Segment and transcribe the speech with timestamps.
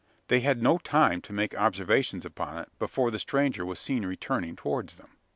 [0.29, 4.55] They had no time to make observations upon it, before the stranger was seen returning
[4.55, 5.09] towards them!